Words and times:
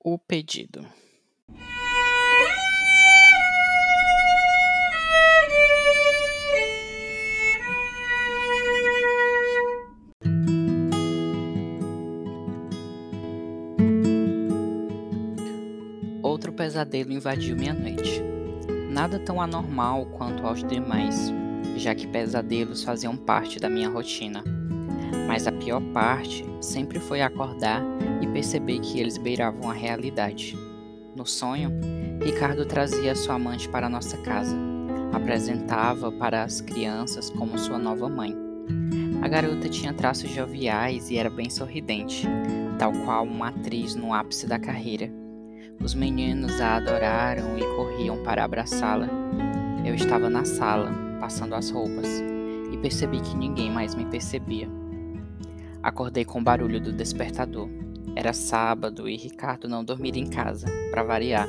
O 0.00 0.16
pedido. 0.16 0.86
Outro 16.22 16.52
pesadelo 16.52 17.12
invadiu 17.12 17.56
minha 17.56 17.74
noite. 17.74 18.22
Nada 18.90 19.18
tão 19.18 19.40
anormal 19.40 20.06
quanto 20.06 20.46
aos 20.46 20.62
demais, 20.62 21.32
já 21.76 21.94
que 21.94 22.06
pesadelos 22.06 22.84
faziam 22.84 23.16
parte 23.16 23.58
da 23.58 23.68
minha 23.68 23.88
rotina. 23.88 24.44
Mas 25.28 25.46
a 25.46 25.52
pior 25.52 25.82
parte 25.92 26.44
sempre 26.58 26.98
foi 26.98 27.20
acordar 27.20 27.82
e 28.22 28.26
perceber 28.26 28.80
que 28.80 28.98
eles 28.98 29.18
beiravam 29.18 29.70
a 29.70 29.74
realidade. 29.74 30.56
No 31.14 31.26
sonho, 31.26 31.70
Ricardo 32.24 32.64
trazia 32.64 33.14
sua 33.14 33.34
amante 33.34 33.68
para 33.68 33.90
nossa 33.90 34.16
casa, 34.16 34.56
apresentava 35.12 36.10
para 36.10 36.42
as 36.42 36.62
crianças 36.62 37.28
como 37.28 37.58
sua 37.58 37.78
nova 37.78 38.08
mãe. 38.08 38.34
A 39.20 39.28
garota 39.28 39.68
tinha 39.68 39.92
traços 39.92 40.30
joviais 40.30 41.10
e 41.10 41.18
era 41.18 41.28
bem 41.28 41.50
sorridente, 41.50 42.26
tal 42.78 42.92
qual 43.04 43.24
uma 43.24 43.48
atriz 43.48 43.94
no 43.94 44.14
ápice 44.14 44.46
da 44.46 44.58
carreira. 44.58 45.10
Os 45.78 45.94
meninos 45.94 46.58
a 46.60 46.76
adoraram 46.76 47.58
e 47.58 47.62
corriam 47.76 48.22
para 48.22 48.44
abraçá-la. 48.44 49.08
Eu 49.84 49.94
estava 49.94 50.30
na 50.30 50.44
sala, 50.44 50.90
passando 51.20 51.54
as 51.54 51.70
roupas, 51.70 52.08
e 52.72 52.76
percebi 52.78 53.20
que 53.20 53.36
ninguém 53.36 53.70
mais 53.70 53.94
me 53.94 54.04
percebia. 54.06 54.77
Acordei 55.82 56.24
com 56.24 56.40
o 56.40 56.44
barulho 56.44 56.80
do 56.80 56.92
despertador. 56.92 57.68
Era 58.16 58.32
sábado 58.32 59.08
e 59.08 59.16
Ricardo 59.16 59.68
não 59.68 59.84
dormia 59.84 60.16
em 60.16 60.28
casa, 60.28 60.66
para 60.90 61.02
variar. 61.02 61.48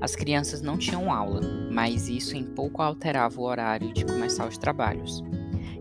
As 0.00 0.16
crianças 0.16 0.60
não 0.60 0.76
tinham 0.76 1.12
aula, 1.12 1.40
mas 1.70 2.08
isso 2.08 2.36
em 2.36 2.44
pouco 2.44 2.82
alterava 2.82 3.40
o 3.40 3.44
horário 3.44 3.92
de 3.92 4.04
começar 4.04 4.46
os 4.46 4.58
trabalhos. 4.58 5.22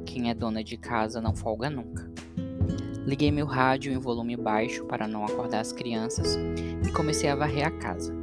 Quem 0.06 0.30
é 0.30 0.34
dona 0.34 0.64
de 0.64 0.78
casa 0.78 1.20
não 1.20 1.36
folga 1.36 1.70
nunca. 1.70 2.10
Liguei 3.06 3.32
meu 3.32 3.46
rádio 3.46 3.92
em 3.92 3.98
volume 3.98 4.38
baixo 4.38 4.86
para 4.86 5.08
não 5.08 5.26
acordar 5.26 5.60
as 5.60 5.74
crianças 5.74 6.38
e 6.88 6.92
comecei 6.92 7.30
a 7.30 7.36
varrer 7.36 7.68
a 7.68 7.72
casa. 7.72 8.16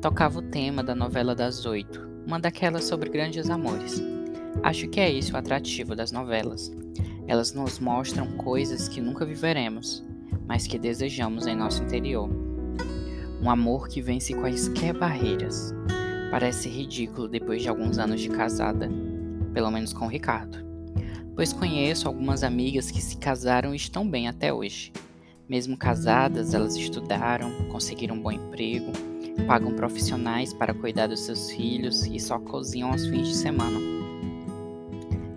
Tocava 0.00 0.38
o 0.38 0.42
tema 0.42 0.82
da 0.82 0.94
novela 0.94 1.34
das 1.34 1.66
oito, 1.66 2.08
uma 2.26 2.40
daquelas 2.40 2.84
sobre 2.84 3.10
grandes 3.10 3.50
amores. 3.50 4.02
Acho 4.62 4.88
que 4.88 5.00
é 5.00 5.12
esse 5.12 5.32
o 5.32 5.36
atrativo 5.36 5.94
das 5.94 6.12
novelas. 6.12 6.72
Elas 7.26 7.52
nos 7.52 7.78
mostram 7.78 8.26
coisas 8.32 8.88
que 8.88 9.00
nunca 9.00 9.24
viveremos, 9.24 10.04
mas 10.46 10.66
que 10.66 10.78
desejamos 10.78 11.46
em 11.46 11.54
nosso 11.54 11.82
interior. 11.82 12.28
Um 13.40 13.50
amor 13.50 13.88
que 13.88 14.00
vence 14.00 14.34
quaisquer 14.34 14.96
barreiras. 14.96 15.74
Parece 16.30 16.68
ridículo 16.68 17.28
depois 17.28 17.62
de 17.62 17.68
alguns 17.68 17.98
anos 17.98 18.20
de 18.20 18.28
casada, 18.28 18.90
pelo 19.52 19.70
menos 19.70 19.92
com 19.92 20.06
o 20.06 20.08
Ricardo. 20.08 20.58
Pois 21.34 21.52
conheço 21.52 22.08
algumas 22.08 22.42
amigas 22.42 22.90
que 22.90 23.00
se 23.00 23.16
casaram 23.16 23.72
e 23.72 23.76
estão 23.76 24.08
bem 24.08 24.28
até 24.28 24.52
hoje. 24.52 24.92
Mesmo 25.48 25.76
casadas, 25.76 26.54
elas 26.54 26.76
estudaram, 26.76 27.50
conseguiram 27.70 28.14
um 28.14 28.22
bom 28.22 28.32
emprego, 28.32 28.92
pagam 29.46 29.74
profissionais 29.74 30.52
para 30.52 30.74
cuidar 30.74 31.08
dos 31.08 31.20
seus 31.20 31.50
filhos 31.50 32.06
e 32.06 32.18
só 32.18 32.38
cozinham 32.38 32.90
aos 32.90 33.06
fins 33.06 33.28
de 33.28 33.34
semana. 33.34 34.01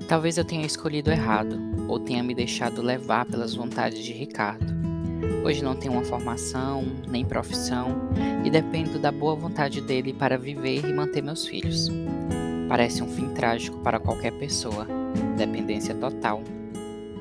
Talvez 0.07 0.37
eu 0.37 0.45
tenha 0.45 0.65
escolhido 0.65 1.09
errado, 1.11 1.59
ou 1.87 1.99
tenha 1.99 2.21
me 2.21 2.35
deixado 2.35 2.81
levar 2.81 3.25
pelas 3.25 3.55
vontades 3.55 4.03
de 4.03 4.13
Ricardo. 4.13 4.73
Hoje 5.43 5.63
não 5.63 5.75
tenho 5.75 5.93
uma 5.93 6.03
formação, 6.03 6.83
nem 7.07 7.25
profissão, 7.25 8.09
e 8.43 8.49
dependo 8.51 8.99
da 8.99 9.11
boa 9.11 9.35
vontade 9.35 9.81
dele 9.81 10.13
para 10.13 10.37
viver 10.37 10.85
e 10.85 10.93
manter 10.93 11.23
meus 11.23 11.47
filhos. 11.47 11.89
Parece 12.69 13.01
um 13.01 13.07
fim 13.07 13.29
trágico 13.29 13.79
para 13.79 13.99
qualquer 13.99 14.31
pessoa, 14.33 14.87
dependência 15.37 15.95
total. 15.95 16.43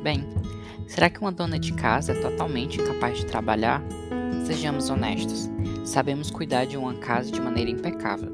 Bem, 0.03 0.23
será 0.87 1.09
que 1.09 1.21
uma 1.21 1.33
dona 1.33 1.59
de 1.59 1.73
casa 1.73 2.13
é 2.13 2.21
totalmente 2.21 2.81
incapaz 2.81 3.17
de 3.17 3.25
trabalhar? 3.25 3.83
Sejamos 4.45 4.91
honestos, 4.91 5.49
sabemos 5.87 6.31
cuidar 6.31 6.67
de 6.67 6.77
uma 6.77 6.95
casa 6.95 7.31
de 7.31 7.41
maneira 7.41 7.71
impecável, 7.71 8.31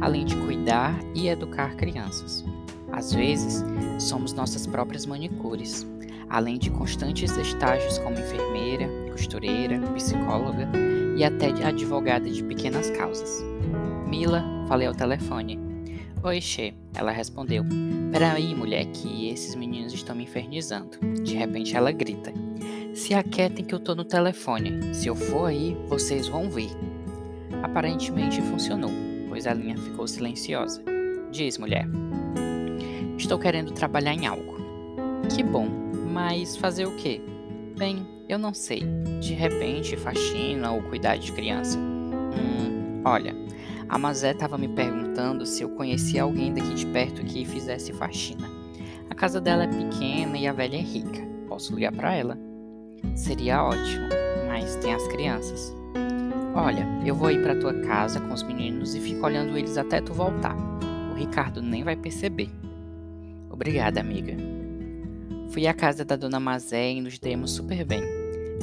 além 0.00 0.24
de 0.24 0.34
cuidar 0.34 0.98
e 1.14 1.28
educar 1.28 1.76
crianças. 1.76 2.44
Às 2.92 3.12
vezes, 3.12 3.64
somos 3.98 4.32
nossas 4.32 4.66
próprias 4.66 5.06
manicures, 5.06 5.86
além 6.28 6.58
de 6.58 6.70
constantes 6.70 7.36
estágios 7.36 7.98
como 7.98 8.18
enfermeira, 8.18 8.88
costureira, 9.10 9.80
psicóloga 9.94 10.68
e 11.16 11.24
até 11.24 11.46
advogada 11.64 12.28
de 12.28 12.42
pequenas 12.44 12.90
causas. 12.90 13.42
Mila, 14.06 14.44
falei 14.68 14.86
ao 14.86 14.94
telefone. 14.94 15.58
Oi, 16.22 16.40
Che, 16.40 16.74
ela 16.94 17.10
respondeu. 17.10 17.64
Peraí, 18.12 18.54
mulher, 18.54 18.86
que 18.86 19.28
esses 19.28 19.54
meninos 19.54 19.92
estão 19.92 20.14
me 20.14 20.24
infernizando. 20.24 20.98
De 21.22 21.34
repente 21.34 21.76
ela 21.76 21.90
grita. 21.90 22.32
Se 22.94 23.14
aquietem 23.14 23.64
que 23.64 23.74
eu 23.74 23.80
tô 23.80 23.94
no 23.94 24.04
telefone. 24.04 24.94
Se 24.94 25.08
eu 25.08 25.16
for 25.16 25.46
aí, 25.46 25.76
vocês 25.88 26.28
vão 26.28 26.50
ver. 26.50 26.70
Aparentemente 27.62 28.42
funcionou, 28.42 28.90
pois 29.28 29.46
a 29.46 29.54
linha 29.54 29.76
ficou 29.78 30.06
silenciosa. 30.06 30.82
Diz, 31.30 31.56
mulher. 31.56 31.88
Estou 33.22 33.38
querendo 33.38 33.70
trabalhar 33.70 34.14
em 34.14 34.26
algo. 34.26 34.56
Que 35.32 35.44
bom, 35.44 35.68
mas 36.12 36.56
fazer 36.56 36.86
o 36.86 36.96
quê? 36.96 37.22
Bem, 37.78 38.04
eu 38.28 38.36
não 38.36 38.52
sei. 38.52 38.82
De 39.20 39.32
repente, 39.32 39.96
faxina 39.96 40.72
ou 40.72 40.82
cuidar 40.82 41.16
de 41.16 41.30
criança. 41.30 41.78
Hum, 41.78 43.00
olha, 43.04 43.32
a 43.88 43.96
Mazé 43.96 44.32
estava 44.32 44.58
me 44.58 44.66
perguntando 44.66 45.46
se 45.46 45.62
eu 45.62 45.68
conhecia 45.70 46.24
alguém 46.24 46.52
daqui 46.52 46.74
de 46.74 46.84
perto 46.86 47.22
que 47.22 47.44
fizesse 47.44 47.92
faxina. 47.92 48.50
A 49.08 49.14
casa 49.14 49.40
dela 49.40 49.64
é 49.64 49.68
pequena 49.68 50.36
e 50.36 50.48
a 50.48 50.52
velha 50.52 50.76
é 50.76 50.82
rica. 50.82 51.22
Posso 51.48 51.76
ligar 51.76 51.92
para 51.92 52.12
ela? 52.12 52.36
Seria 53.14 53.62
ótimo, 53.62 54.08
mas 54.48 54.74
tem 54.76 54.94
as 54.94 55.06
crianças. 55.06 55.72
Olha, 56.56 56.84
eu 57.06 57.14
vou 57.14 57.30
ir 57.30 57.40
para 57.40 57.54
tua 57.54 57.72
casa 57.82 58.18
com 58.18 58.34
os 58.34 58.42
meninos 58.42 58.96
e 58.96 59.00
fico 59.00 59.24
olhando 59.24 59.56
eles 59.56 59.78
até 59.78 60.00
tu 60.00 60.12
voltar. 60.12 60.56
O 61.12 61.14
Ricardo 61.14 61.62
nem 61.62 61.84
vai 61.84 61.94
perceber. 61.94 62.50
Obrigada, 63.62 64.00
amiga. 64.00 64.36
Fui 65.50 65.68
à 65.68 65.72
casa 65.72 66.04
da 66.04 66.16
dona 66.16 66.40
Mazé 66.40 66.94
e 66.94 67.00
nos 67.00 67.16
demos 67.20 67.52
super 67.52 67.84
bem. 67.84 68.02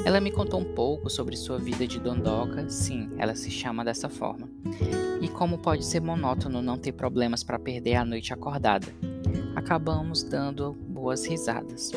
Ela 0.03 0.19
me 0.19 0.29
contou 0.29 0.59
um 0.59 0.73
pouco 0.73 1.09
sobre 1.09 1.37
sua 1.37 1.57
vida 1.57 1.87
de 1.87 2.01
dondoca, 2.01 2.69
sim, 2.69 3.09
ela 3.17 3.33
se 3.33 3.49
chama 3.49 3.85
dessa 3.85 4.09
forma, 4.09 4.49
e 5.21 5.29
como 5.29 5.57
pode 5.57 5.85
ser 5.85 6.01
monótono 6.01 6.61
não 6.61 6.77
ter 6.77 6.91
problemas 6.91 7.45
para 7.45 7.57
perder 7.57 7.95
a 7.95 8.03
noite 8.03 8.33
acordada. 8.33 8.87
Acabamos 9.55 10.21
dando 10.21 10.73
boas 10.73 11.25
risadas. 11.25 11.93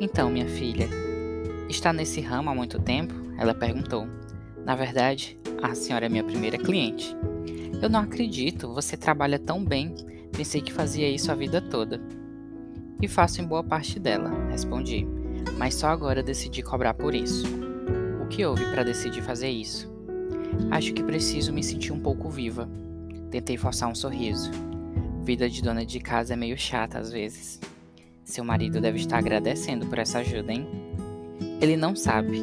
Então, 0.00 0.30
minha 0.30 0.46
filha, 0.46 0.88
está 1.68 1.92
nesse 1.92 2.20
ramo 2.20 2.48
há 2.48 2.54
muito 2.54 2.78
tempo? 2.78 3.12
Ela 3.38 3.54
perguntou. 3.54 4.06
Na 4.64 4.76
verdade, 4.76 5.36
a 5.60 5.74
senhora 5.74 6.06
é 6.06 6.08
minha 6.08 6.22
primeira 6.22 6.58
cliente. 6.58 7.12
Eu 7.82 7.88
não 7.88 7.98
acredito, 7.98 8.72
você 8.72 8.96
trabalha 8.96 9.36
tão 9.36 9.64
bem. 9.64 9.92
Pensei 10.30 10.60
que 10.60 10.72
fazia 10.72 11.10
isso 11.10 11.32
a 11.32 11.34
vida 11.34 11.60
toda. 11.60 12.19
E 13.02 13.08
faço 13.08 13.40
em 13.40 13.46
boa 13.46 13.64
parte 13.64 13.98
dela, 13.98 14.30
respondi, 14.50 15.06
mas 15.56 15.74
só 15.74 15.88
agora 15.88 16.22
decidi 16.22 16.62
cobrar 16.62 16.94
por 16.94 17.14
isso. 17.14 17.46
O 18.22 18.26
que 18.26 18.44
houve 18.44 18.64
para 18.70 18.82
decidir 18.82 19.22
fazer 19.22 19.48
isso? 19.48 19.90
Acho 20.70 20.92
que 20.92 21.02
preciso 21.02 21.52
me 21.52 21.62
sentir 21.62 21.92
um 21.92 22.00
pouco 22.00 22.28
viva. 22.28 22.68
Tentei 23.30 23.56
forçar 23.56 23.88
um 23.88 23.94
sorriso. 23.94 24.50
Vida 25.24 25.48
de 25.48 25.62
dona 25.62 25.84
de 25.84 25.98
casa 25.98 26.34
é 26.34 26.36
meio 26.36 26.58
chata 26.58 26.98
às 26.98 27.10
vezes. 27.10 27.60
Seu 28.24 28.44
marido 28.44 28.80
deve 28.80 28.98
estar 28.98 29.18
agradecendo 29.18 29.86
por 29.86 29.98
essa 29.98 30.18
ajuda, 30.18 30.52
hein? 30.52 30.66
Ele 31.60 31.76
não 31.76 31.96
sabe. 31.96 32.42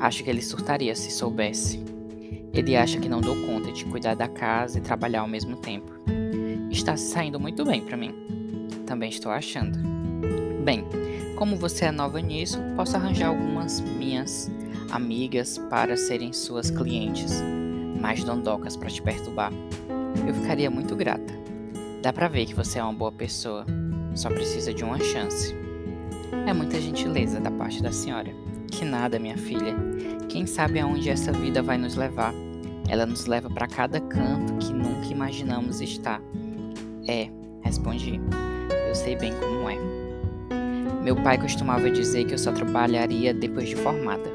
Acho 0.00 0.22
que 0.22 0.30
ele 0.30 0.42
surtaria 0.42 0.94
se 0.94 1.10
soubesse. 1.10 1.82
Ele 2.52 2.76
acha 2.76 2.98
que 2.98 3.08
não 3.08 3.20
dou 3.20 3.36
conta 3.46 3.72
de 3.72 3.84
cuidar 3.84 4.14
da 4.14 4.28
casa 4.28 4.78
e 4.78 4.82
trabalhar 4.82 5.20
ao 5.20 5.28
mesmo 5.28 5.56
tempo. 5.56 5.92
Está 6.70 6.96
saindo 6.96 7.40
muito 7.40 7.64
bem 7.64 7.82
para 7.82 7.96
mim. 7.96 8.35
Também 8.86 9.10
estou 9.10 9.32
achando. 9.32 9.78
Bem, 10.64 10.86
como 11.36 11.56
você 11.56 11.86
é 11.86 11.92
nova 11.92 12.20
nisso, 12.20 12.58
posso 12.76 12.96
arranjar 12.96 13.28
algumas 13.28 13.80
minhas 13.80 14.50
amigas 14.90 15.58
para 15.68 15.96
serem 15.96 16.32
suas 16.32 16.70
clientes, 16.70 17.42
mais 18.00 18.24
dondocas 18.24 18.76
para 18.76 18.88
te 18.88 19.02
perturbar. 19.02 19.52
Eu 20.26 20.34
ficaria 20.34 20.70
muito 20.70 20.96
grata. 20.96 21.34
Dá 22.02 22.12
pra 22.12 22.28
ver 22.28 22.46
que 22.46 22.54
você 22.54 22.78
é 22.78 22.82
uma 22.82 22.92
boa 22.92 23.12
pessoa, 23.12 23.66
só 24.14 24.30
precisa 24.30 24.72
de 24.72 24.84
uma 24.84 24.98
chance. 24.98 25.54
É 26.46 26.52
muita 26.52 26.80
gentileza 26.80 27.40
da 27.40 27.50
parte 27.50 27.82
da 27.82 27.92
senhora. 27.92 28.30
Que 28.70 28.84
nada, 28.84 29.18
minha 29.18 29.36
filha. 29.36 29.74
Quem 30.28 30.46
sabe 30.46 30.78
aonde 30.78 31.10
essa 31.10 31.32
vida 31.32 31.62
vai 31.62 31.76
nos 31.76 31.96
levar? 31.96 32.32
Ela 32.88 33.06
nos 33.06 33.26
leva 33.26 33.50
para 33.50 33.66
cada 33.66 34.00
canto 34.00 34.54
que 34.58 34.72
nunca 34.72 35.06
imaginamos 35.08 35.80
estar. 35.80 36.20
É, 37.08 37.28
respondi. 37.62 38.20
Sei 38.96 39.14
bem 39.14 39.32
como 39.34 39.68
é. 39.68 39.76
Meu 41.02 41.14
pai 41.14 41.38
costumava 41.38 41.90
dizer 41.90 42.24
que 42.24 42.32
eu 42.32 42.38
só 42.38 42.50
trabalharia 42.50 43.32
depois 43.34 43.68
de 43.68 43.76
formada. 43.76 44.34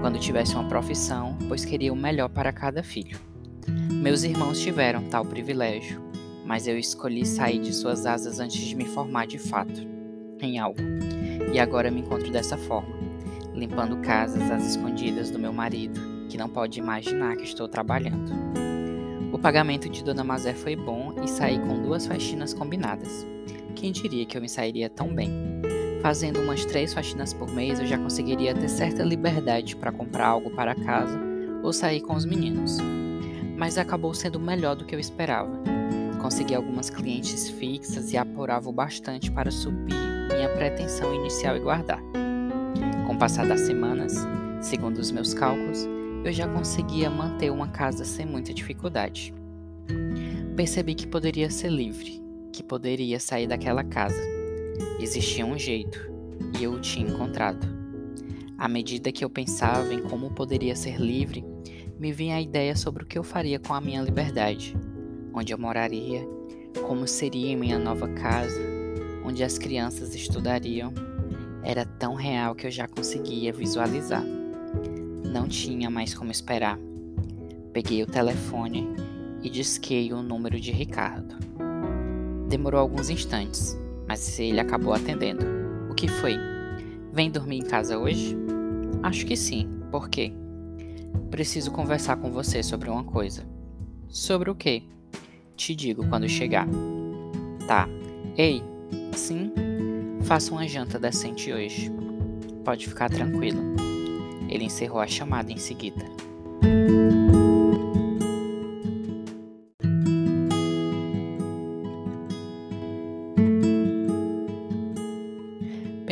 quando 0.00 0.18
tivesse 0.18 0.54
uma 0.54 0.68
profissão, 0.68 1.36
pois 1.48 1.64
queria 1.64 1.92
o 1.92 1.96
melhor 1.96 2.28
para 2.28 2.52
cada 2.52 2.82
filho. 2.82 3.18
Meus 3.90 4.22
irmãos 4.22 4.60
tiveram 4.60 5.02
tal 5.04 5.24
privilégio, 5.24 6.00
mas 6.44 6.68
eu 6.68 6.78
escolhi 6.78 7.24
sair 7.24 7.58
de 7.58 7.72
suas 7.72 8.04
asas 8.04 8.38
antes 8.38 8.60
de 8.60 8.76
me 8.76 8.84
formar 8.84 9.26
de 9.26 9.38
fato 9.38 9.80
em 10.40 10.58
algo. 10.58 10.80
E 11.52 11.58
agora 11.58 11.90
me 11.90 12.00
encontro 12.00 12.30
dessa 12.30 12.56
forma, 12.56 12.94
limpando 13.54 13.96
casas 14.02 14.50
às 14.50 14.70
escondidas 14.70 15.30
do 15.30 15.38
meu 15.38 15.52
marido, 15.52 16.00
que 16.28 16.36
não 16.36 16.48
pode 16.48 16.78
imaginar 16.78 17.36
que 17.36 17.44
estou 17.44 17.66
trabalhando. 17.66 18.30
O 19.32 19.38
pagamento 19.38 19.88
de 19.88 20.04
Dona 20.04 20.22
Mazé 20.22 20.52
foi 20.52 20.76
bom 20.76 21.14
e 21.24 21.28
saí 21.28 21.58
com 21.58 21.82
duas 21.82 22.06
faxinas 22.06 22.52
combinadas. 22.52 23.31
Quem 23.74 23.92
diria 23.92 24.24
que 24.24 24.36
eu 24.36 24.40
me 24.40 24.48
sairia 24.48 24.88
tão 24.88 25.14
bem? 25.14 25.30
Fazendo 26.02 26.40
umas 26.40 26.64
três 26.64 26.92
faxinas 26.92 27.32
por 27.32 27.48
mês, 27.50 27.78
eu 27.78 27.86
já 27.86 27.96
conseguiria 27.96 28.54
ter 28.54 28.68
certa 28.68 29.02
liberdade 29.04 29.76
para 29.76 29.92
comprar 29.92 30.26
algo 30.26 30.50
para 30.50 30.74
casa 30.74 31.20
ou 31.62 31.72
sair 31.72 32.00
com 32.00 32.14
os 32.14 32.24
meninos. 32.24 32.78
Mas 33.56 33.78
acabou 33.78 34.12
sendo 34.12 34.40
melhor 34.40 34.74
do 34.74 34.84
que 34.84 34.94
eu 34.94 34.98
esperava. 34.98 35.50
Consegui 36.20 36.54
algumas 36.54 36.90
clientes 36.90 37.48
fixas 37.48 38.12
e 38.12 38.16
apurava 38.16 38.68
o 38.68 38.72
bastante 38.72 39.30
para 39.30 39.50
subir 39.50 39.94
minha 40.32 40.48
pretensão 40.48 41.14
inicial 41.14 41.56
e 41.56 41.60
guardar. 41.60 42.00
Com 43.06 43.14
o 43.14 43.18
passar 43.18 43.46
das 43.46 43.60
semanas, 43.60 44.26
segundo 44.60 44.98
os 44.98 45.10
meus 45.10 45.34
cálculos, 45.34 45.86
eu 46.24 46.32
já 46.32 46.48
conseguia 46.48 47.10
manter 47.10 47.50
uma 47.50 47.68
casa 47.68 48.04
sem 48.04 48.24
muita 48.24 48.54
dificuldade. 48.54 49.34
Percebi 50.56 50.94
que 50.94 51.06
poderia 51.06 51.50
ser 51.50 51.68
livre, 51.68 52.21
que 52.52 52.62
poderia 52.62 53.18
sair 53.18 53.46
daquela 53.46 53.82
casa. 53.82 54.20
Existia 55.00 55.44
um 55.44 55.58
jeito, 55.58 55.98
e 56.58 56.64
eu 56.64 56.74
o 56.74 56.80
tinha 56.80 57.08
encontrado. 57.08 57.66
À 58.58 58.68
medida 58.68 59.10
que 59.10 59.24
eu 59.24 59.30
pensava 59.30 59.92
em 59.92 60.02
como 60.02 60.30
poderia 60.30 60.76
ser 60.76 61.00
livre, 61.00 61.44
me 61.98 62.12
vinha 62.12 62.36
a 62.36 62.40
ideia 62.40 62.76
sobre 62.76 63.02
o 63.02 63.06
que 63.06 63.18
eu 63.18 63.24
faria 63.24 63.58
com 63.58 63.74
a 63.74 63.80
minha 63.80 64.02
liberdade, 64.02 64.76
onde 65.34 65.52
eu 65.52 65.58
moraria, 65.58 66.26
como 66.86 67.06
seria 67.08 67.56
minha 67.56 67.78
nova 67.78 68.08
casa, 68.08 68.60
onde 69.24 69.42
as 69.42 69.58
crianças 69.58 70.14
estudariam. 70.14 70.92
Era 71.64 71.84
tão 71.84 72.14
real 72.14 72.54
que 72.54 72.66
eu 72.66 72.70
já 72.70 72.86
conseguia 72.88 73.52
visualizar. 73.52 74.24
Não 75.24 75.48
tinha 75.48 75.88
mais 75.88 76.12
como 76.12 76.30
esperar. 76.30 76.78
Peguei 77.72 78.02
o 78.02 78.06
telefone 78.06 78.88
e 79.42 79.48
disquei 79.48 80.12
o 80.12 80.22
número 80.22 80.60
de 80.60 80.70
Ricardo. 80.72 81.36
Demorou 82.52 82.82
alguns 82.82 83.08
instantes, 83.08 83.78
mas 84.06 84.38
ele 84.38 84.60
acabou 84.60 84.92
atendendo. 84.92 85.42
O 85.90 85.94
que 85.94 86.06
foi? 86.06 86.36
Vem 87.10 87.30
dormir 87.30 87.56
em 87.60 87.64
casa 87.64 87.98
hoje? 87.98 88.36
Acho 89.02 89.24
que 89.24 89.38
sim. 89.38 89.70
Por 89.90 90.10
quê? 90.10 90.34
Preciso 91.30 91.70
conversar 91.70 92.16
com 92.16 92.30
você 92.30 92.62
sobre 92.62 92.90
uma 92.90 93.04
coisa. 93.04 93.46
Sobre 94.06 94.50
o 94.50 94.54
quê? 94.54 94.82
Te 95.56 95.74
digo 95.74 96.06
quando 96.10 96.28
chegar. 96.28 96.68
Tá. 97.66 97.88
Ei, 98.36 98.62
sim? 99.16 99.50
Faça 100.24 100.52
uma 100.52 100.68
janta 100.68 100.98
decente 100.98 101.50
hoje. 101.50 101.90
Pode 102.62 102.86
ficar 102.86 103.08
tranquilo. 103.08 103.62
Ele 104.50 104.64
encerrou 104.64 105.00
a 105.00 105.06
chamada 105.06 105.50
em 105.50 105.56
seguida. 105.56 106.04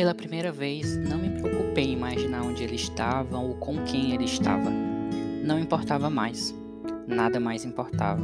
Pela 0.01 0.15
primeira 0.15 0.51
vez, 0.51 0.97
não 0.97 1.19
me 1.19 1.29
preocupei 1.29 1.83
em 1.83 1.93
imaginar 1.93 2.41
onde 2.41 2.63
ele 2.63 2.73
estava 2.73 3.37
ou 3.37 3.53
com 3.53 3.83
quem 3.83 4.15
ele 4.15 4.25
estava. 4.25 4.67
Não 5.43 5.59
importava 5.59 6.09
mais. 6.09 6.55
Nada 7.07 7.39
mais 7.39 7.63
importava. 7.65 8.23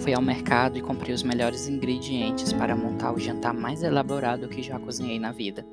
Fui 0.00 0.12
ao 0.12 0.20
mercado 0.20 0.76
e 0.76 0.82
comprei 0.82 1.14
os 1.14 1.22
melhores 1.22 1.66
ingredientes 1.66 2.52
para 2.52 2.76
montar 2.76 3.12
o 3.12 3.18
jantar 3.18 3.54
mais 3.54 3.82
elaborado 3.82 4.46
que 4.46 4.62
já 4.62 4.78
cozinhei 4.78 5.18
na 5.18 5.32
vida. 5.32 5.66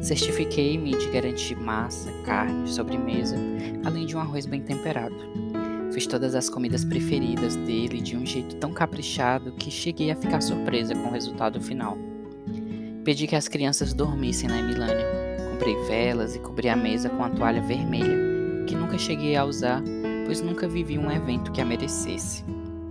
Certifiquei-me 0.00 0.96
de 0.96 1.08
garantir 1.08 1.56
massa, 1.56 2.12
carne, 2.24 2.68
sobremesa, 2.68 3.36
além 3.84 4.06
de 4.06 4.16
um 4.16 4.20
arroz 4.20 4.46
bem 4.46 4.62
temperado. 4.62 5.16
Fiz 5.92 6.06
todas 6.06 6.36
as 6.36 6.48
comidas 6.48 6.84
preferidas 6.84 7.56
dele 7.56 8.00
de 8.00 8.16
um 8.16 8.24
jeito 8.24 8.54
tão 8.54 8.72
caprichado 8.72 9.50
que 9.50 9.68
cheguei 9.68 10.12
a 10.12 10.16
ficar 10.16 10.40
surpresa 10.40 10.94
com 10.94 11.08
o 11.08 11.12
resultado 11.12 11.60
final. 11.60 11.98
Pedi 13.04 13.26
que 13.26 13.36
as 13.36 13.48
crianças 13.48 13.92
dormissem 13.92 14.48
na 14.48 14.58
Emilânia. 14.58 15.04
Comprei 15.50 15.76
velas 15.84 16.34
e 16.34 16.38
cobri 16.38 16.70
a 16.70 16.76
mesa 16.76 17.10
com 17.10 17.22
a 17.22 17.28
toalha 17.28 17.60
vermelha, 17.60 18.64
que 18.66 18.74
nunca 18.74 18.96
cheguei 18.96 19.36
a 19.36 19.44
usar, 19.44 19.82
pois 20.24 20.40
nunca 20.40 20.66
vivi 20.66 20.96
um 20.96 21.10
evento 21.10 21.52
que 21.52 21.60
a 21.60 21.66
merecesse. 21.66 22.42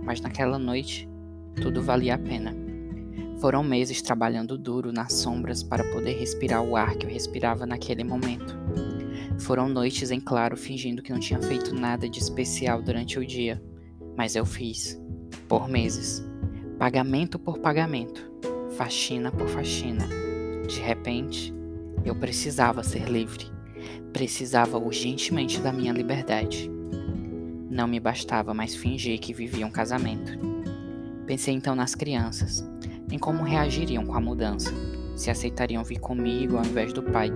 Mas 0.04 0.20
naquela 0.20 0.56
noite, 0.56 1.08
tudo 1.60 1.82
valia 1.82 2.14
a 2.14 2.18
pena. 2.18 2.54
Foram 3.40 3.64
meses 3.64 4.00
trabalhando 4.00 4.56
duro 4.56 4.92
nas 4.92 5.14
sombras 5.14 5.64
para 5.64 5.82
poder 5.92 6.16
respirar 6.16 6.62
o 6.62 6.76
ar 6.76 6.94
que 6.94 7.06
eu 7.06 7.10
respirava 7.10 7.66
naquele 7.66 8.04
momento. 8.04 8.56
Foram 9.40 9.68
noites 9.68 10.12
em 10.12 10.20
claro 10.20 10.56
fingindo 10.56 11.02
que 11.02 11.12
não 11.12 11.18
tinha 11.18 11.42
feito 11.42 11.74
nada 11.74 12.08
de 12.08 12.20
especial 12.20 12.80
durante 12.80 13.18
o 13.18 13.26
dia, 13.26 13.60
mas 14.16 14.36
eu 14.36 14.46
fiz, 14.46 14.96
por 15.48 15.68
meses, 15.68 16.24
pagamento 16.78 17.36
por 17.36 17.58
pagamento, 17.58 18.32
faxina 18.76 19.30
por 19.30 19.48
faxina. 19.48 20.06
De 20.68 20.80
repente, 20.80 21.54
eu 22.04 22.14
precisava 22.14 22.82
ser 22.82 23.08
livre, 23.08 23.46
precisava 24.12 24.78
urgentemente 24.78 25.60
da 25.60 25.72
minha 25.72 25.92
liberdade. 25.92 26.70
Não 27.70 27.86
me 27.86 27.98
bastava 27.98 28.52
mais 28.52 28.74
fingir 28.74 29.18
que 29.18 29.32
vivia 29.32 29.66
um 29.66 29.70
casamento. 29.70 30.38
Pensei 31.26 31.54
então 31.54 31.74
nas 31.74 31.94
crianças, 31.94 32.64
em 33.10 33.18
como 33.18 33.42
reagiriam 33.42 34.04
com 34.04 34.14
a 34.14 34.20
mudança, 34.20 34.72
se 35.16 35.30
aceitariam 35.30 35.84
vir 35.84 35.98
comigo 35.98 36.56
ao 36.56 36.64
invés 36.64 36.92
do 36.92 37.02
pai. 37.02 37.30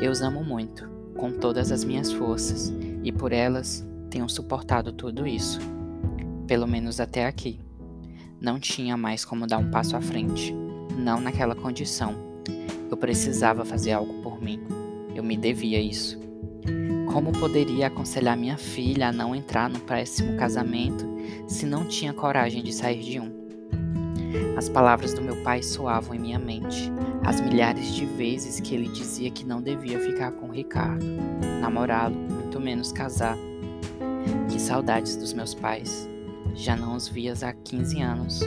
Eu 0.00 0.10
os 0.10 0.22
amo 0.22 0.42
muito, 0.42 0.88
com 1.16 1.30
todas 1.30 1.70
as 1.70 1.84
minhas 1.84 2.12
forças, 2.12 2.72
e 3.02 3.12
por 3.12 3.32
elas 3.32 3.86
tenho 4.10 4.28
suportado 4.28 4.92
tudo 4.92 5.26
isso. 5.26 5.60
Pelo 6.46 6.66
menos 6.66 7.00
até 7.00 7.26
aqui. 7.26 7.60
Não 8.42 8.58
tinha 8.58 8.96
mais 8.96 9.24
como 9.24 9.46
dar 9.46 9.58
um 9.58 9.70
passo 9.70 9.96
à 9.96 10.00
frente, 10.00 10.52
não 10.98 11.20
naquela 11.20 11.54
condição. 11.54 12.12
Eu 12.90 12.96
precisava 12.96 13.64
fazer 13.64 13.92
algo 13.92 14.20
por 14.20 14.42
mim. 14.42 14.60
Eu 15.14 15.22
me 15.22 15.36
devia 15.36 15.80
isso. 15.80 16.18
Como 17.12 17.30
poderia 17.30 17.86
aconselhar 17.86 18.36
minha 18.36 18.56
filha 18.56 19.10
a 19.10 19.12
não 19.12 19.32
entrar 19.32 19.70
no 19.70 19.78
péssimo 19.78 20.36
casamento 20.36 21.06
se 21.46 21.64
não 21.64 21.84
tinha 21.84 22.12
coragem 22.12 22.64
de 22.64 22.72
sair 22.72 23.00
de 23.00 23.20
um? 23.20 23.30
As 24.56 24.68
palavras 24.68 25.14
do 25.14 25.22
meu 25.22 25.40
pai 25.44 25.62
soavam 25.62 26.12
em 26.12 26.18
minha 26.18 26.38
mente, 26.40 26.90
as 27.24 27.40
milhares 27.40 27.94
de 27.94 28.04
vezes 28.04 28.58
que 28.58 28.74
ele 28.74 28.88
dizia 28.88 29.30
que 29.30 29.46
não 29.46 29.62
devia 29.62 30.00
ficar 30.00 30.32
com 30.32 30.50
Ricardo, 30.50 31.06
namorá-lo, 31.60 32.16
muito 32.16 32.58
menos 32.58 32.90
casar. 32.90 33.38
Que 34.50 34.60
saudades 34.60 35.14
dos 35.14 35.32
meus 35.32 35.54
pais. 35.54 36.10
Já 36.54 36.76
não 36.76 36.94
os 36.94 37.08
vias 37.08 37.42
há 37.42 37.52
15 37.52 38.00
anos, 38.00 38.40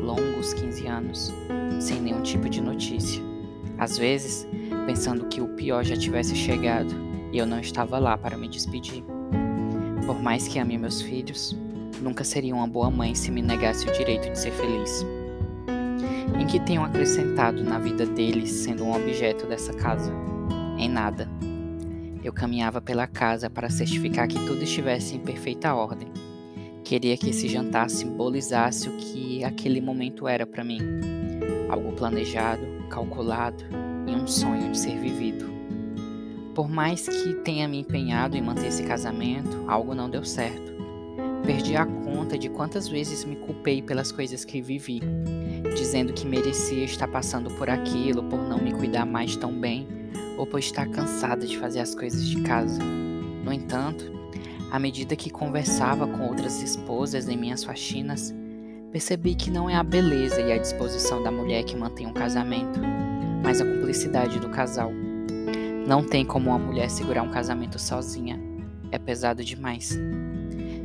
longos 0.00 0.54
15 0.54 0.86
anos, 0.86 1.32
sem 1.80 2.00
nenhum 2.00 2.22
tipo 2.22 2.48
de 2.48 2.60
notícia. 2.60 3.22
Às 3.78 3.98
vezes, 3.98 4.46
pensando 4.86 5.26
que 5.26 5.40
o 5.40 5.48
pior 5.48 5.84
já 5.84 5.96
tivesse 5.96 6.34
chegado 6.34 6.94
e 7.32 7.38
eu 7.38 7.46
não 7.46 7.60
estava 7.60 7.98
lá 7.98 8.16
para 8.16 8.36
me 8.36 8.48
despedir. 8.48 9.04
Por 10.06 10.20
mais 10.20 10.48
que 10.48 10.58
ame 10.58 10.78
meus 10.78 11.02
filhos, 11.02 11.56
nunca 12.00 12.24
seria 12.24 12.54
uma 12.54 12.66
boa 12.66 12.90
mãe 12.90 13.14
se 13.14 13.30
me 13.30 13.42
negasse 13.42 13.88
o 13.88 13.92
direito 13.92 14.30
de 14.30 14.38
ser 14.38 14.52
feliz 14.52 15.04
em 16.36 16.46
que 16.46 16.60
tenham 16.60 16.84
acrescentado 16.84 17.62
na 17.62 17.78
vida 17.78 18.04
deles 18.04 18.50
sendo 18.50 18.84
um 18.84 18.94
objeto 18.94 19.46
dessa 19.46 19.72
casa? 19.72 20.12
Em 20.78 20.88
nada. 20.88 21.28
Eu 22.22 22.32
caminhava 22.32 22.80
pela 22.80 23.06
casa 23.06 23.48
para 23.48 23.70
certificar 23.70 24.28
que 24.28 24.38
tudo 24.46 24.62
estivesse 24.62 25.16
em 25.16 25.20
perfeita 25.20 25.74
ordem. 25.74 26.08
Queria 26.88 27.18
que 27.18 27.28
esse 27.28 27.46
jantar 27.50 27.90
simbolizasse 27.90 28.88
o 28.88 28.96
que 28.96 29.44
aquele 29.44 29.78
momento 29.78 30.26
era 30.26 30.46
para 30.46 30.64
mim. 30.64 30.78
Algo 31.68 31.92
planejado, 31.92 32.62
calculado 32.88 33.62
e 34.06 34.12
um 34.12 34.26
sonho 34.26 34.72
de 34.72 34.78
ser 34.78 34.98
vivido. 34.98 35.52
Por 36.54 36.66
mais 36.66 37.06
que 37.06 37.34
tenha 37.44 37.68
me 37.68 37.80
empenhado 37.80 38.38
em 38.38 38.40
manter 38.40 38.68
esse 38.68 38.84
casamento, 38.84 39.66
algo 39.68 39.94
não 39.94 40.08
deu 40.08 40.24
certo. 40.24 40.72
Perdi 41.44 41.76
a 41.76 41.84
conta 41.84 42.38
de 42.38 42.48
quantas 42.48 42.88
vezes 42.88 43.22
me 43.22 43.36
culpei 43.36 43.82
pelas 43.82 44.10
coisas 44.10 44.42
que 44.42 44.62
vivi 44.62 45.02
dizendo 45.76 46.14
que 46.14 46.26
merecia 46.26 46.84
estar 46.84 47.08
passando 47.08 47.50
por 47.50 47.68
aquilo 47.68 48.22
por 48.22 48.38
não 48.38 48.56
me 48.56 48.72
cuidar 48.72 49.04
mais 49.04 49.36
tão 49.36 49.52
bem 49.52 49.86
ou 50.38 50.46
por 50.46 50.58
estar 50.58 50.88
cansada 50.88 51.46
de 51.46 51.58
fazer 51.58 51.80
as 51.80 51.94
coisas 51.94 52.26
de 52.26 52.40
casa. 52.40 52.82
No 53.44 53.52
entanto, 53.52 54.17
à 54.70 54.78
medida 54.78 55.16
que 55.16 55.30
conversava 55.30 56.06
com 56.06 56.28
outras 56.28 56.62
esposas 56.62 57.28
em 57.28 57.36
minhas 57.36 57.64
faxinas, 57.64 58.34
percebi 58.92 59.34
que 59.34 59.50
não 59.50 59.68
é 59.68 59.74
a 59.74 59.82
beleza 59.82 60.40
e 60.40 60.52
a 60.52 60.58
disposição 60.58 61.22
da 61.22 61.30
mulher 61.30 61.64
que 61.64 61.76
mantém 61.76 62.06
um 62.06 62.12
casamento, 62.12 62.80
mas 63.42 63.60
a 63.60 63.64
cumplicidade 63.64 64.38
do 64.38 64.48
casal. 64.48 64.92
Não 65.86 66.04
tem 66.04 66.24
como 66.24 66.50
uma 66.50 66.58
mulher 66.58 66.90
segurar 66.90 67.22
um 67.22 67.30
casamento 67.30 67.78
sozinha. 67.78 68.38
É 68.90 68.98
pesado 68.98 69.42
demais. 69.42 69.98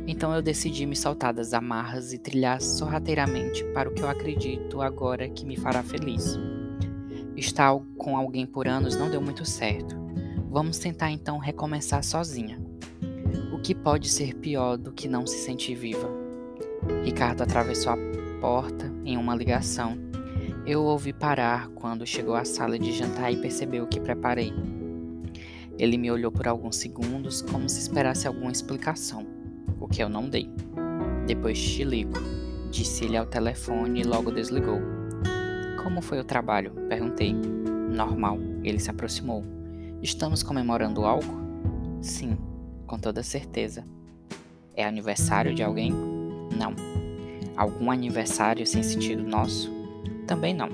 Então 0.06 0.34
eu 0.34 0.40
decidi 0.40 0.86
me 0.86 0.96
soltar 0.96 1.32
das 1.32 1.52
amarras 1.52 2.12
e 2.12 2.18
trilhar 2.18 2.60
sorrateiramente 2.60 3.64
para 3.72 3.88
o 3.88 3.92
que 3.92 4.02
eu 4.02 4.08
acredito 4.08 4.80
agora 4.80 5.28
que 5.28 5.44
me 5.44 5.56
fará 5.56 5.82
feliz. 5.82 6.38
Estar 7.36 7.78
com 7.98 8.16
alguém 8.16 8.46
por 8.46 8.68
anos 8.68 8.96
não 8.96 9.10
deu 9.10 9.20
muito 9.20 9.44
certo. 9.44 9.94
Vamos 10.50 10.78
tentar 10.78 11.10
então 11.10 11.36
recomeçar 11.38 12.02
sozinha. 12.02 12.63
Que 13.64 13.74
pode 13.74 14.10
ser 14.10 14.34
pior 14.34 14.76
do 14.76 14.92
que 14.92 15.08
não 15.08 15.26
se 15.26 15.38
sentir 15.38 15.74
viva? 15.74 16.06
Ricardo 17.02 17.40
atravessou 17.40 17.94
a 17.94 17.98
porta 18.38 18.92
em 19.06 19.16
uma 19.16 19.34
ligação. 19.34 19.96
Eu 20.66 20.82
ouvi 20.82 21.14
parar 21.14 21.68
quando 21.68 22.06
chegou 22.06 22.34
à 22.34 22.44
sala 22.44 22.78
de 22.78 22.92
jantar 22.92 23.32
e 23.32 23.38
percebeu 23.38 23.84
o 23.84 23.86
que 23.86 23.98
preparei. 23.98 24.52
Ele 25.78 25.96
me 25.96 26.10
olhou 26.10 26.30
por 26.30 26.46
alguns 26.46 26.76
segundos, 26.76 27.40
como 27.40 27.66
se 27.66 27.80
esperasse 27.80 28.28
alguma 28.28 28.52
explicação, 28.52 29.26
o 29.80 29.88
que 29.88 30.02
eu 30.02 30.10
não 30.10 30.28
dei. 30.28 30.46
Depois 31.26 31.58
te 31.58 31.84
ligo, 31.84 32.18
disse 32.70 33.06
ele 33.06 33.16
ao 33.16 33.24
telefone 33.24 34.02
e 34.02 34.04
logo 34.04 34.30
desligou. 34.30 34.82
Como 35.82 36.02
foi 36.02 36.20
o 36.20 36.24
trabalho? 36.24 36.70
Perguntei. 36.86 37.32
Normal, 37.32 38.38
ele 38.62 38.78
se 38.78 38.90
aproximou. 38.90 39.42
Estamos 40.02 40.42
comemorando 40.42 41.06
algo? 41.06 41.42
Sim, 42.02 42.36
com 42.94 42.98
toda 42.98 43.24
certeza. 43.24 43.84
É 44.76 44.84
aniversário 44.84 45.52
de 45.52 45.64
alguém? 45.64 45.92
Não. 46.56 46.74
Algum 47.56 47.90
aniversário 47.90 48.64
sem 48.64 48.84
sentido 48.84 49.24
nosso? 49.24 49.68
Também 50.28 50.54
não. 50.54 50.68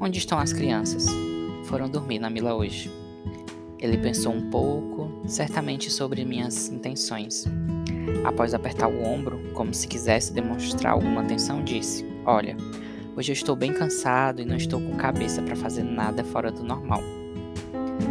Onde 0.00 0.18
estão 0.18 0.36
as 0.36 0.52
crianças? 0.52 1.06
Foram 1.66 1.88
dormir 1.88 2.18
na 2.18 2.28
Mila 2.28 2.54
hoje. 2.54 2.90
Ele 3.78 3.96
pensou 3.98 4.32
um 4.32 4.50
pouco, 4.50 5.22
certamente 5.28 5.92
sobre 5.92 6.24
minhas 6.24 6.68
intenções. 6.70 7.44
Após 8.24 8.52
apertar 8.52 8.88
o 8.88 9.04
ombro, 9.04 9.40
como 9.54 9.72
se 9.72 9.86
quisesse 9.86 10.32
demonstrar 10.32 10.94
alguma 10.94 11.20
atenção, 11.22 11.62
disse: 11.62 12.04
Olha, 12.24 12.56
hoje 13.16 13.30
eu 13.30 13.34
estou 13.34 13.54
bem 13.54 13.72
cansado 13.72 14.42
e 14.42 14.44
não 14.44 14.56
estou 14.56 14.80
com 14.80 14.96
cabeça 14.96 15.40
para 15.40 15.54
fazer 15.54 15.84
nada 15.84 16.24
fora 16.24 16.50
do 16.50 16.64
normal. 16.64 17.02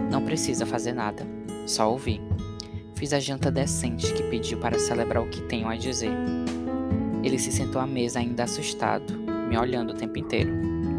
Não 0.10 0.24
precisa 0.24 0.66
fazer 0.66 0.94
nada, 0.94 1.28
só 1.66 1.92
ouvir. 1.92 2.22
Fiz 2.96 3.12
a 3.12 3.20
janta 3.20 3.52
decente 3.52 4.14
que 4.14 4.24
pediu 4.24 4.58
para 4.58 4.80
celebrar 4.80 5.22
o 5.22 5.28
que 5.28 5.42
tenho 5.42 5.68
a 5.68 5.76
dizer. 5.76 6.12
Ele 7.22 7.38
se 7.38 7.52
sentou 7.52 7.82
à 7.82 7.86
mesa 7.86 8.20
ainda 8.20 8.44
assustado, 8.44 9.14
me 9.50 9.58
olhando 9.58 9.92
o 9.92 9.96
tempo 9.96 10.18
inteiro. 10.18 10.52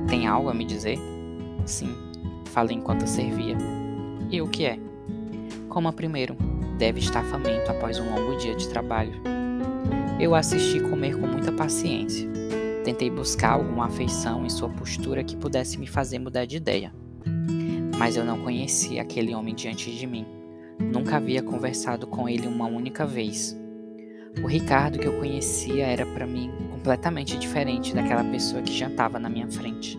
Tem 0.06 0.26
algo 0.26 0.50
a 0.50 0.54
me 0.54 0.64
dizer? 0.64 0.98
Sim, 1.64 1.94
falei 2.46 2.76
enquanto 2.76 3.06
servia. 3.06 3.56
E 4.30 4.42
o 4.42 4.48
que 4.48 4.66
é? 4.66 4.78
Coma 5.68 5.92
primeiro. 5.92 6.36
Deve 6.78 6.98
estar 7.00 7.24
faminto 7.24 7.70
após 7.70 7.98
um 7.98 8.14
longo 8.14 8.36
dia 8.36 8.54
de 8.54 8.68
trabalho. 8.68 9.14
Eu 10.20 10.34
assisti 10.34 10.78
comer 10.80 11.18
com 11.18 11.26
muita 11.26 11.50
paciência. 11.50 12.28
Tentei 12.84 13.10
buscar 13.10 13.52
alguma 13.52 13.86
afeição 13.86 14.44
em 14.44 14.50
sua 14.50 14.68
postura 14.68 15.24
que 15.24 15.34
pudesse 15.34 15.78
me 15.78 15.86
fazer 15.86 16.18
mudar 16.18 16.44
de 16.44 16.58
ideia. 16.58 16.92
Mas 17.98 18.16
eu 18.16 18.24
não 18.24 18.38
conhecia 18.38 19.00
aquele 19.00 19.34
homem 19.34 19.54
diante 19.54 19.90
de 19.90 20.06
mim. 20.06 20.26
Nunca 20.78 21.16
havia 21.16 21.42
conversado 21.42 22.06
com 22.06 22.28
ele 22.28 22.46
uma 22.46 22.66
única 22.66 23.06
vez. 23.06 23.56
O 24.42 24.46
Ricardo 24.46 24.98
que 24.98 25.06
eu 25.06 25.18
conhecia 25.18 25.86
era 25.86 26.04
para 26.04 26.26
mim 26.26 26.50
completamente 26.70 27.38
diferente 27.38 27.94
daquela 27.94 28.24
pessoa 28.24 28.62
que 28.62 28.72
jantava 28.72 29.18
na 29.18 29.28
minha 29.28 29.48
frente. 29.48 29.98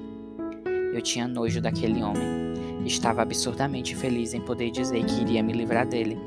Eu 0.93 1.01
tinha 1.01 1.27
nojo 1.27 1.59
daquele 1.59 2.01
homem 2.01 2.47
Estava 2.87 3.21
absurdamente 3.21 3.93
feliz 3.95 4.33
em 4.33 4.39
poder 4.39 4.71
dizer 4.71 5.03
que 5.03 5.21
iria 5.21 5.43
me 5.43 5.51
livrar 5.51 5.85
dele. 5.85 6.17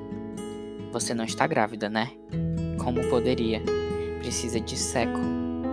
Você 0.93 1.15
não 1.15 1.25
está 1.25 1.47
grávida, 1.47 1.89
né? 1.89 2.11
Como 2.79 3.09
poderia? 3.09 3.63
Precisa 4.19 4.61
de 4.61 4.77
seco, 4.77 5.19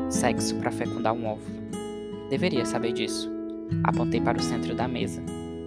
sexo 0.10 0.56
para 0.56 0.72
fecundar 0.72 1.14
um 1.14 1.26
óvulo. 1.26 1.58
Deveria 2.30 2.66
saber 2.66 2.94
disso. 2.94 3.30
Apontei 3.84 4.22
para 4.22 4.38
o 4.38 4.42
centro 4.42 4.74
da 4.74 4.88
mesa. 4.88 5.22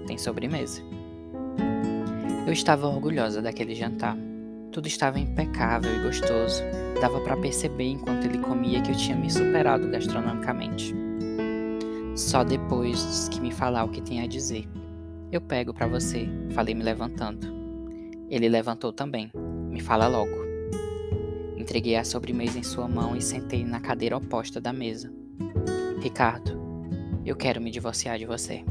Tem 0.06 0.16
sobremesa. 0.16 0.82
Eu 2.46 2.52
estava 2.52 2.86
orgulhosa 2.88 3.42
daquele 3.42 3.74
jantar. 3.74 4.16
Tudo 4.72 4.88
estava 4.88 5.20
impecável 5.20 5.94
e 5.94 6.02
gostoso. 6.02 6.62
Dava 7.00 7.20
para 7.20 7.36
perceber 7.36 7.88
enquanto 7.88 8.24
ele 8.24 8.38
comia 8.38 8.80
que 8.80 8.90
eu 8.90 8.96
tinha 8.96 9.16
me 9.16 9.30
superado 9.30 9.88
gastronomicamente. 9.88 10.94
Só 12.16 12.42
depois 12.42 13.28
que 13.28 13.40
me 13.40 13.52
falar 13.52 13.84
o 13.84 13.90
que 13.90 14.00
tem 14.00 14.22
a 14.22 14.26
dizer. 14.26 14.66
Eu 15.30 15.40
pego 15.40 15.72
para 15.72 15.86
você, 15.86 16.28
falei 16.52 16.74
me 16.74 16.82
levantando. 16.82 17.46
Ele 18.28 18.48
levantou 18.48 18.92
também. 18.92 19.30
Me 19.34 19.80
fala 19.80 20.08
logo. 20.08 20.34
Entreguei 21.56 21.96
a 21.96 22.04
sobremesa 22.04 22.58
em 22.58 22.62
sua 22.62 22.88
mão 22.88 23.14
e 23.14 23.20
sentei 23.20 23.64
na 23.64 23.80
cadeira 23.80 24.16
oposta 24.16 24.60
da 24.60 24.72
mesa. 24.72 25.12
Ricardo, 26.00 26.58
eu 27.24 27.36
quero 27.36 27.60
me 27.60 27.70
divorciar 27.70 28.18
de 28.18 28.24
você. 28.24 28.64